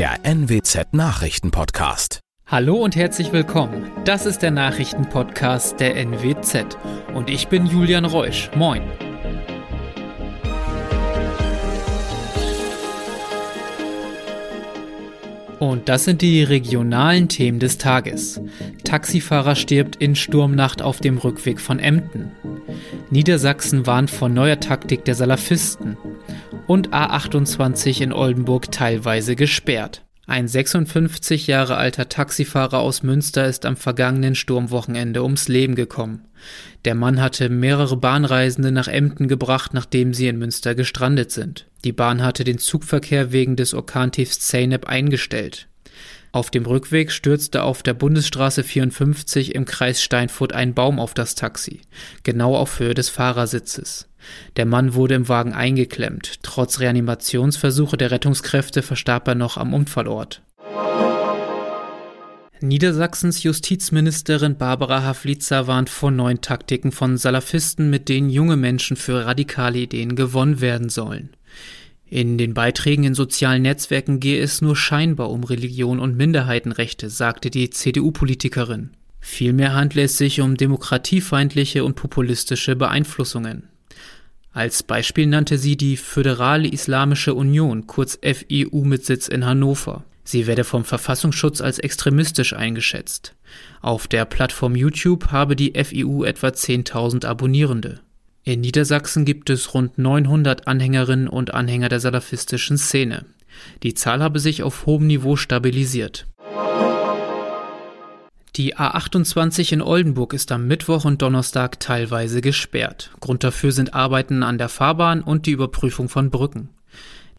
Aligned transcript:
der 0.00 0.24
NWZ 0.24 0.94
Nachrichtenpodcast. 0.94 2.20
Hallo 2.46 2.76
und 2.76 2.96
herzlich 2.96 3.34
willkommen. 3.34 3.90
Das 4.06 4.24
ist 4.24 4.38
der 4.38 4.50
Nachrichtenpodcast 4.50 5.78
der 5.78 5.94
NWZ 5.94 6.78
und 7.12 7.28
ich 7.28 7.48
bin 7.48 7.66
Julian 7.66 8.06
Reusch. 8.06 8.50
Moin. 8.56 8.80
Und 15.58 15.90
das 15.90 16.06
sind 16.06 16.22
die 16.22 16.44
regionalen 16.44 17.28
Themen 17.28 17.58
des 17.58 17.76
Tages. 17.76 18.40
Taxifahrer 18.84 19.54
stirbt 19.54 19.96
in 19.96 20.16
Sturmnacht 20.16 20.80
auf 20.80 21.00
dem 21.00 21.18
Rückweg 21.18 21.60
von 21.60 21.78
Emden. 21.78 22.32
Niedersachsen 23.10 23.86
warnt 23.86 24.10
vor 24.10 24.30
neuer 24.30 24.60
Taktik 24.60 25.04
der 25.04 25.14
Salafisten. 25.14 25.98
Und 26.70 26.90
A28 26.90 28.00
in 28.00 28.12
Oldenburg 28.12 28.70
teilweise 28.70 29.34
gesperrt. 29.34 30.04
Ein 30.28 30.46
56 30.46 31.48
Jahre 31.48 31.76
alter 31.76 32.08
Taxifahrer 32.08 32.78
aus 32.78 33.02
Münster 33.02 33.44
ist 33.48 33.66
am 33.66 33.76
vergangenen 33.76 34.36
Sturmwochenende 34.36 35.24
ums 35.24 35.48
Leben 35.48 35.74
gekommen. 35.74 36.28
Der 36.84 36.94
Mann 36.94 37.20
hatte 37.20 37.48
mehrere 37.48 37.96
Bahnreisende 37.96 38.70
nach 38.70 38.86
Emden 38.86 39.26
gebracht, 39.26 39.74
nachdem 39.74 40.14
sie 40.14 40.28
in 40.28 40.38
Münster 40.38 40.76
gestrandet 40.76 41.32
sind. 41.32 41.66
Die 41.82 41.90
Bahn 41.90 42.22
hatte 42.22 42.44
den 42.44 42.58
Zugverkehr 42.58 43.32
wegen 43.32 43.56
des 43.56 43.74
Orkantiefs 43.74 44.38
Zeynep 44.38 44.86
eingestellt. 44.86 45.66
Auf 46.32 46.50
dem 46.50 46.64
Rückweg 46.64 47.10
stürzte 47.10 47.64
auf 47.64 47.82
der 47.82 47.94
Bundesstraße 47.94 48.62
54 48.62 49.54
im 49.54 49.64
Kreis 49.64 50.00
Steinfurt 50.00 50.52
ein 50.52 50.74
Baum 50.74 51.00
auf 51.00 51.12
das 51.12 51.34
Taxi, 51.34 51.80
genau 52.22 52.54
auf 52.56 52.78
Höhe 52.78 52.94
des 52.94 53.08
Fahrersitzes. 53.08 54.08
Der 54.56 54.66
Mann 54.66 54.94
wurde 54.94 55.14
im 55.14 55.28
Wagen 55.28 55.54
eingeklemmt. 55.54 56.40
Trotz 56.42 56.78
Reanimationsversuche 56.78 57.96
der 57.96 58.12
Rettungskräfte 58.12 58.82
verstarb 58.82 59.26
er 59.26 59.34
noch 59.34 59.56
am 59.56 59.74
Unfallort. 59.74 60.42
Niedersachsens 62.62 63.42
Justizministerin 63.42 64.58
Barbara 64.58 65.02
Havlitzer 65.02 65.66
warnt 65.66 65.88
vor 65.88 66.10
neuen 66.10 66.42
Taktiken 66.42 66.92
von 66.92 67.16
Salafisten, 67.16 67.88
mit 67.88 68.10
denen 68.10 68.28
junge 68.28 68.56
Menschen 68.56 68.98
für 68.98 69.24
radikale 69.24 69.78
Ideen 69.78 70.14
gewonnen 70.14 70.60
werden 70.60 70.90
sollen. 70.90 71.30
In 72.12 72.38
den 72.38 72.54
Beiträgen 72.54 73.04
in 73.04 73.14
sozialen 73.14 73.62
Netzwerken 73.62 74.18
gehe 74.18 74.42
es 74.42 74.60
nur 74.60 74.74
scheinbar 74.74 75.30
um 75.30 75.44
Religion 75.44 76.00
und 76.00 76.16
Minderheitenrechte, 76.16 77.08
sagte 77.08 77.50
die 77.50 77.70
CDU-Politikerin. 77.70 78.90
Vielmehr 79.20 79.74
handle 79.74 80.02
es 80.02 80.18
sich 80.18 80.40
um 80.40 80.56
demokratiefeindliche 80.56 81.84
und 81.84 81.94
populistische 81.94 82.74
Beeinflussungen. 82.74 83.68
Als 84.52 84.82
Beispiel 84.82 85.28
nannte 85.28 85.56
sie 85.56 85.76
die 85.76 85.96
Föderale 85.96 86.66
Islamische 86.66 87.34
Union, 87.34 87.86
kurz 87.86 88.18
FIU 88.20 88.84
mit 88.84 89.06
Sitz 89.06 89.28
in 89.28 89.46
Hannover. 89.46 90.04
Sie 90.24 90.48
werde 90.48 90.64
vom 90.64 90.84
Verfassungsschutz 90.84 91.60
als 91.60 91.78
extremistisch 91.78 92.54
eingeschätzt. 92.54 93.36
Auf 93.82 94.08
der 94.08 94.24
Plattform 94.24 94.74
YouTube 94.74 95.28
habe 95.28 95.54
die 95.54 95.74
FIU 95.80 96.24
etwa 96.24 96.48
10.000 96.48 97.24
Abonnierende. 97.24 98.00
In 98.42 98.62
Niedersachsen 98.62 99.26
gibt 99.26 99.50
es 99.50 99.74
rund 99.74 99.98
900 99.98 100.66
Anhängerinnen 100.66 101.28
und 101.28 101.52
Anhänger 101.52 101.90
der 101.90 102.00
salafistischen 102.00 102.78
Szene. 102.78 103.26
Die 103.82 103.92
Zahl 103.92 104.22
habe 104.22 104.40
sich 104.40 104.62
auf 104.62 104.86
hohem 104.86 105.06
Niveau 105.06 105.36
stabilisiert. 105.36 106.26
Die 108.56 108.76
A28 108.76 109.72
in 109.74 109.82
Oldenburg 109.82 110.32
ist 110.32 110.50
am 110.52 110.66
Mittwoch 110.66 111.04
und 111.04 111.22
Donnerstag 111.22 111.80
teilweise 111.80 112.40
gesperrt. 112.40 113.10
Grund 113.20 113.44
dafür 113.44 113.72
sind 113.72 113.94
Arbeiten 113.94 114.42
an 114.42 114.58
der 114.58 114.68
Fahrbahn 114.68 115.22
und 115.22 115.46
die 115.46 115.52
Überprüfung 115.52 116.08
von 116.08 116.30
Brücken. 116.30 116.70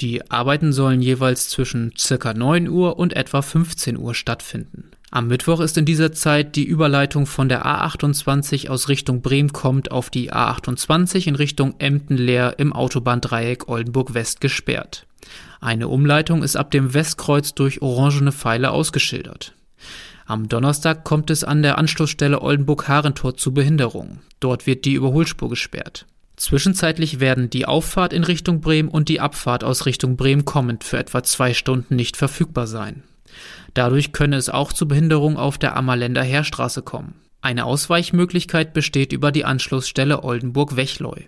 Die 0.00 0.30
Arbeiten 0.30 0.72
sollen 0.72 1.02
jeweils 1.02 1.48
zwischen 1.48 1.92
circa 1.98 2.32
9 2.32 2.68
Uhr 2.68 2.98
und 2.98 3.14
etwa 3.14 3.42
15 3.42 3.98
Uhr 3.98 4.14
stattfinden. 4.14 4.90
Am 5.12 5.26
Mittwoch 5.26 5.58
ist 5.58 5.76
in 5.76 5.84
dieser 5.84 6.12
Zeit 6.12 6.54
die 6.54 6.64
Überleitung 6.64 7.26
von 7.26 7.48
der 7.48 7.66
A28 7.66 8.68
aus 8.68 8.88
Richtung 8.88 9.22
Bremen 9.22 9.52
kommt 9.52 9.90
auf 9.90 10.08
die 10.08 10.32
A28 10.32 11.26
in 11.26 11.34
Richtung 11.34 11.74
Emden-Leer 11.80 12.54
im 12.58 12.72
Autobahndreieck 12.72 13.68
Oldenburg 13.68 14.14
West 14.14 14.40
gesperrt. 14.40 15.06
Eine 15.60 15.88
Umleitung 15.88 16.44
ist 16.44 16.54
ab 16.54 16.70
dem 16.70 16.94
Westkreuz 16.94 17.54
durch 17.54 17.82
orangene 17.82 18.30
Pfeile 18.30 18.70
ausgeschildert. 18.70 19.54
Am 20.26 20.48
Donnerstag 20.48 21.02
kommt 21.02 21.28
es 21.30 21.42
an 21.42 21.62
der 21.62 21.76
Anschlussstelle 21.76 22.40
Oldenburg-Harentor 22.40 23.36
zu 23.36 23.52
Behinderungen. 23.52 24.20
Dort 24.38 24.68
wird 24.68 24.84
die 24.84 24.94
Überholspur 24.94 25.48
gesperrt. 25.48 26.06
Zwischenzeitlich 26.36 27.18
werden 27.18 27.50
die 27.50 27.66
Auffahrt 27.66 28.12
in 28.12 28.22
Richtung 28.22 28.60
Bremen 28.60 28.88
und 28.88 29.08
die 29.08 29.18
Abfahrt 29.18 29.64
aus 29.64 29.86
Richtung 29.86 30.16
Bremen 30.16 30.44
kommend 30.44 30.84
für 30.84 30.98
etwa 30.98 31.24
zwei 31.24 31.52
Stunden 31.52 31.96
nicht 31.96 32.16
verfügbar 32.16 32.68
sein. 32.68 33.02
Dadurch 33.74 34.12
könne 34.12 34.36
es 34.36 34.48
auch 34.48 34.72
zu 34.72 34.88
Behinderungen 34.88 35.36
auf 35.36 35.58
der 35.58 35.76
Ammerländer 35.76 36.22
Heerstraße 36.22 36.82
kommen. 36.82 37.14
Eine 37.42 37.64
Ausweichmöglichkeit 37.64 38.74
besteht 38.74 39.12
über 39.12 39.32
die 39.32 39.44
Anschlussstelle 39.44 40.22
Oldenburg-Wechleu. 40.24 41.22